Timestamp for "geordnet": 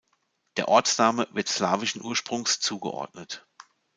2.79-3.45